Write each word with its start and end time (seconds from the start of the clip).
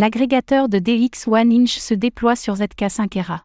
L'agrégateur 0.00 0.68
de 0.68 0.78
DX 0.78 1.26
One 1.26 1.52
Inch 1.52 1.78
se 1.78 1.92
déploie 1.92 2.36
sur 2.36 2.54
ZK5 2.54 3.18
Era. 3.18 3.44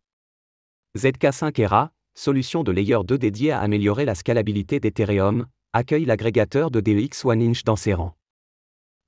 ZK5 0.95 1.59
Era, 1.59 1.91
solution 2.13 2.63
de 2.63 2.71
layer 2.71 2.99
2 3.03 3.17
dédiée 3.17 3.49
à 3.49 3.59
améliorer 3.59 4.05
la 4.05 4.13
scalabilité 4.13 4.79
d'Ethereum, 4.79 5.47
accueille 5.73 6.05
l'agrégateur 6.05 6.69
de 6.69 6.79
DX 6.79 7.25
One 7.25 7.41
Inch 7.41 7.63
dans 7.63 7.75
ses 7.75 7.95
rangs. 7.95 8.13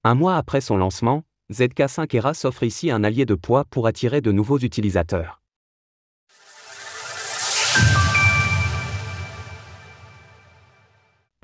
Un 0.04 0.16
mois 0.16 0.38
après 0.38 0.60
son 0.60 0.78
lancement, 0.78 1.22
ZK5 1.54 2.16
Era 2.16 2.34
s'offre 2.34 2.64
ici 2.64 2.90
un 2.90 3.04
allié 3.04 3.28
de 3.28 3.36
poids 3.36 3.64
pour 3.66 3.86
attirer 3.86 4.22
de 4.22 4.32
nouveaux 4.32 4.58
utilisateurs. 4.58 5.40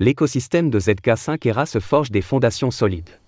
L'écosystème 0.00 0.68
de 0.68 0.80
ZK5 0.80 1.46
Era 1.46 1.64
se 1.64 1.78
forge 1.78 2.10
des 2.10 2.22
fondations 2.22 2.72
solides. 2.72 3.21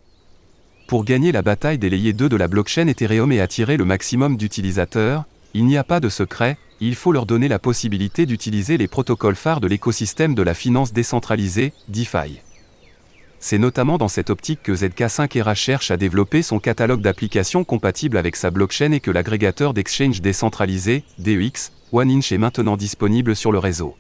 Pour 0.87 1.05
gagner 1.05 1.33
la 1.33 1.41
bataille 1.41 1.79
des 1.79 1.89
layers 1.89 2.13
2 2.13 2.29
de 2.29 2.37
la 2.37 2.47
blockchain 2.47 2.89
Ethereum 2.89 3.33
et 3.33 3.41
attirer 3.41 3.79
le 3.79 3.87
maximum 3.87 4.37
d'utilisateurs, 4.37 5.25
il 5.55 5.65
n'y 5.65 5.79
a 5.79 5.85
pas 5.85 5.99
de 5.99 6.11
secret, 6.11 6.59
il 6.81 6.95
faut 6.95 7.11
leur 7.11 7.25
donner 7.25 7.49
la 7.49 7.59
possibilité 7.59 8.27
d'utiliser 8.27 8.77
les 8.77 8.87
protocoles 8.87 9.35
phares 9.35 9.61
de 9.61 9.67
l'écosystème 9.67 10.35
de 10.35 10.43
la 10.43 10.53
finance 10.53 10.93
décentralisée, 10.93 11.73
DeFi. 11.89 12.41
C'est 13.41 13.59
notamment 13.59 13.97
dans 13.97 14.09
cette 14.09 14.29
optique 14.29 14.63
que 14.63 14.73
ZK5 14.73 15.39
Era 15.39 15.55
cherche 15.55 15.91
à 15.91 15.97
développer 15.97 16.43
son 16.43 16.59
catalogue 16.59 17.01
d'applications 17.01 17.65
compatibles 17.65 18.19
avec 18.19 18.37
sa 18.37 18.51
blockchain 18.51 18.93
et 18.93 19.01
que 19.01 19.11
l'agrégateur 19.11 19.73
d'exchange 19.73 20.21
décentralisé, 20.21 21.05
DEX, 21.19 21.73
OneInch 21.93 22.31
est 22.31 22.39
maintenant 22.39 22.77
disponible 22.77 23.35
sur 23.35 23.53
le 23.53 23.59
réseau. 23.59 23.97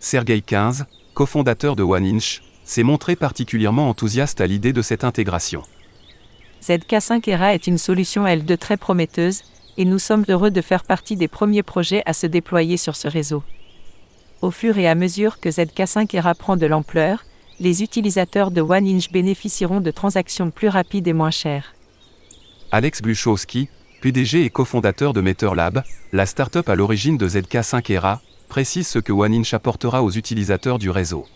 Sergey 0.00 0.40
15, 0.40 0.86
cofondateur 1.12 1.76
de 1.76 1.82
OneInch, 1.82 2.42
s'est 2.64 2.82
montré 2.82 3.14
particulièrement 3.14 3.88
enthousiaste 3.88 4.40
à 4.40 4.46
l'idée 4.46 4.72
de 4.72 4.82
cette 4.82 5.04
intégration. 5.04 5.62
ZK5 6.62 7.28
Era 7.28 7.54
est 7.54 7.66
une 7.66 7.78
solution 7.78 8.24
L2 8.24 8.56
très 8.56 8.76
prometteuse, 8.76 9.42
et 9.78 9.84
nous 9.84 9.98
sommes 9.98 10.24
heureux 10.28 10.52
de 10.52 10.60
faire 10.60 10.84
partie 10.84 11.16
des 11.16 11.26
premiers 11.26 11.64
projets 11.64 12.02
à 12.06 12.12
se 12.12 12.26
déployer 12.26 12.76
sur 12.76 12.94
ce 12.94 13.08
réseau. 13.08 13.42
Au 14.42 14.52
fur 14.52 14.78
et 14.78 14.86
à 14.86 14.94
mesure 14.94 15.40
que 15.40 15.48
ZK5 15.48 16.16
Era 16.16 16.34
prend 16.34 16.56
de 16.56 16.66
l'ampleur, 16.66 17.24
les 17.58 17.82
utilisateurs 17.82 18.52
de 18.52 18.60
OneInch 18.60 19.10
bénéficieront 19.10 19.80
de 19.80 19.90
transactions 19.90 20.50
plus 20.50 20.68
rapides 20.68 21.08
et 21.08 21.12
moins 21.12 21.30
chères. 21.32 21.74
Alex 22.70 23.02
Gluchowski, 23.02 23.68
PDG 24.00 24.44
et 24.44 24.50
cofondateur 24.50 25.12
de 25.12 25.20
MetterLab, 25.20 25.82
la 26.12 26.26
startup 26.26 26.68
à 26.68 26.76
l'origine 26.76 27.18
de 27.18 27.28
ZK5 27.28 27.92
Era, 27.92 28.20
précise 28.48 28.86
ce 28.86 29.00
que 29.00 29.12
OneInch 29.12 29.52
apportera 29.54 30.02
aux 30.04 30.10
utilisateurs 30.10 30.78
du 30.78 30.90
réseau. 30.90 31.26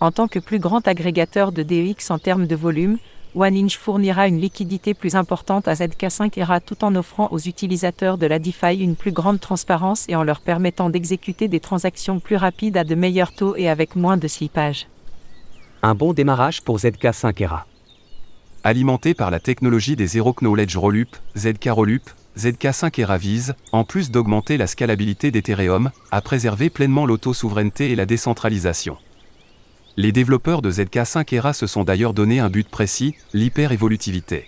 En 0.00 0.12
tant 0.12 0.28
que 0.28 0.38
plus 0.38 0.60
grand 0.60 0.86
agrégateur 0.86 1.50
de 1.50 1.64
DEX 1.64 2.12
en 2.12 2.18
termes 2.18 2.46
de 2.46 2.54
volume, 2.54 2.98
OneInch 3.34 3.76
fournira 3.76 4.28
une 4.28 4.40
liquidité 4.40 4.94
plus 4.94 5.14
importante 5.14 5.68
à 5.68 5.74
ZK5 5.74 6.38
Era 6.38 6.60
tout 6.60 6.82
en 6.84 6.94
offrant 6.94 7.28
aux 7.30 7.38
utilisateurs 7.38 8.18
de 8.18 8.26
la 8.26 8.38
DeFi 8.38 8.76
une 8.80 8.96
plus 8.96 9.12
grande 9.12 9.40
transparence 9.40 10.04
et 10.08 10.16
en 10.16 10.22
leur 10.22 10.40
permettant 10.40 10.90
d'exécuter 10.90 11.48
des 11.48 11.60
transactions 11.60 12.20
plus 12.20 12.36
rapides 12.36 12.76
à 12.76 12.84
de 12.84 12.94
meilleurs 12.94 13.32
taux 13.32 13.56
et 13.56 13.68
avec 13.68 13.96
moins 13.96 14.16
de 14.16 14.28
slippage. 14.28 14.86
Un 15.82 15.94
bon 15.94 16.12
démarrage 16.12 16.62
pour 16.62 16.78
ZK5 16.78 17.42
Era. 17.42 17.66
Alimenté 18.64 19.14
par 19.14 19.30
la 19.30 19.38
technologie 19.38 19.94
des 19.94 20.08
Zero 20.08 20.32
Knowledge 20.32 20.76
Rollup, 20.76 21.16
ZK 21.36 21.68
Rollup, 21.70 22.10
ZK5 22.36 23.00
Era 23.00 23.18
vise, 23.18 23.54
en 23.72 23.84
plus 23.84 24.10
d'augmenter 24.10 24.56
la 24.56 24.66
scalabilité 24.66 25.30
d'Ethereum, 25.30 25.90
à 26.10 26.20
préserver 26.20 26.70
pleinement 26.70 27.06
l'auto-souveraineté 27.06 27.90
et 27.90 27.96
la 27.96 28.06
décentralisation. 28.06 28.96
Les 30.00 30.12
développeurs 30.12 30.62
de 30.62 30.70
ZK5 30.70 31.34
Era 31.34 31.52
se 31.52 31.66
sont 31.66 31.82
d'ailleurs 31.82 32.14
donné 32.14 32.38
un 32.38 32.48
but 32.48 32.68
précis, 32.68 33.16
l'hyper-évolutivité. 33.34 34.44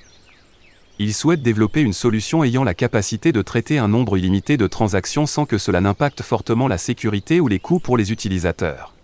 Ils 1.00 1.12
souhaitent 1.12 1.42
développer 1.42 1.80
une 1.80 1.92
solution 1.92 2.44
ayant 2.44 2.62
la 2.62 2.72
capacité 2.72 3.32
de 3.32 3.42
traiter 3.42 3.76
un 3.76 3.88
nombre 3.88 4.16
illimité 4.16 4.56
de 4.56 4.68
transactions 4.68 5.26
sans 5.26 5.46
que 5.46 5.58
cela 5.58 5.80
n'impacte 5.80 6.22
fortement 6.22 6.68
la 6.68 6.78
sécurité 6.78 7.40
ou 7.40 7.48
les 7.48 7.58
coûts 7.58 7.80
pour 7.80 7.96
les 7.96 8.12
utilisateurs. 8.12 8.94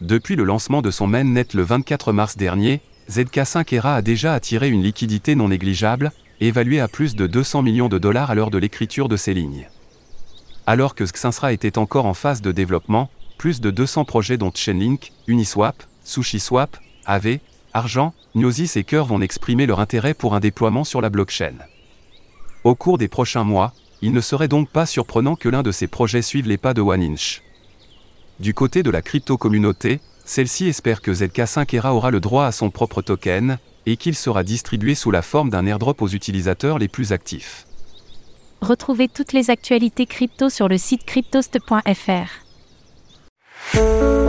Depuis 0.00 0.36
le 0.36 0.44
lancement 0.44 0.80
de 0.80 0.92
son 0.92 1.08
mainnet 1.08 1.48
le 1.52 1.64
24 1.64 2.12
mars 2.12 2.36
dernier, 2.36 2.80
ZK5 3.10 3.74
Era 3.74 3.96
a 3.96 4.02
déjà 4.02 4.34
attiré 4.34 4.68
une 4.68 4.84
liquidité 4.84 5.34
non 5.34 5.48
négligeable, 5.48 6.12
évaluée 6.40 6.78
à 6.78 6.86
plus 6.86 7.16
de 7.16 7.26
200 7.26 7.62
millions 7.62 7.88
de 7.88 7.98
dollars 7.98 8.30
à 8.30 8.36
l'heure 8.36 8.52
de 8.52 8.58
l'écriture 8.58 9.08
de 9.08 9.16
ces 9.16 9.34
lignes. 9.34 9.68
Alors 10.68 10.94
que 10.94 11.02
Xinsra 11.02 11.52
était 11.52 11.78
encore 11.78 12.06
en 12.06 12.14
phase 12.14 12.42
de 12.42 12.52
développement, 12.52 13.10
plus 13.38 13.60
de 13.60 13.70
200 13.70 14.04
projets 14.04 14.36
dont 14.36 14.52
Chainlink, 14.54 15.12
Uniswap, 15.28 15.82
SushiSwap, 16.04 16.76
AV, 17.06 17.38
Argent, 17.72 18.12
Gnosis 18.34 18.76
et 18.76 18.84
Curve 18.84 19.08
vont 19.08 19.22
exprimer 19.22 19.64
leur 19.64 19.80
intérêt 19.80 20.12
pour 20.12 20.34
un 20.34 20.40
déploiement 20.40 20.84
sur 20.84 21.00
la 21.00 21.08
blockchain. 21.08 21.54
Au 22.64 22.74
cours 22.74 22.98
des 22.98 23.08
prochains 23.08 23.44
mois, 23.44 23.72
il 24.02 24.12
ne 24.12 24.20
serait 24.20 24.48
donc 24.48 24.68
pas 24.68 24.84
surprenant 24.84 25.36
que 25.36 25.48
l'un 25.48 25.62
de 25.62 25.72
ces 25.72 25.86
projets 25.86 26.22
suive 26.22 26.48
les 26.48 26.58
pas 26.58 26.74
de 26.74 26.82
OneInch. 26.82 27.42
Du 28.40 28.54
côté 28.54 28.82
de 28.82 28.90
la 28.90 29.02
crypto-communauté, 29.02 30.00
celle-ci 30.24 30.66
espère 30.66 31.00
que 31.00 31.10
ZK5 31.10 31.74
Era 31.74 31.94
aura 31.94 32.10
le 32.10 32.20
droit 32.20 32.44
à 32.44 32.52
son 32.52 32.70
propre 32.70 33.02
token, 33.02 33.58
et 33.86 33.96
qu'il 33.96 34.14
sera 34.14 34.44
distribué 34.44 34.94
sous 34.94 35.10
la 35.10 35.22
forme 35.22 35.48
d'un 35.48 35.64
airdrop 35.64 36.02
aux 36.02 36.08
utilisateurs 36.08 36.78
les 36.78 36.88
plus 36.88 37.12
actifs. 37.12 37.66
Retrouvez 38.60 39.08
toutes 39.08 39.32
les 39.32 39.50
actualités 39.50 40.04
crypto 40.04 40.50
sur 40.50 40.68
le 40.68 40.76
site 40.76 41.04
cryptost.fr. 41.04 42.47
oh 43.74 44.27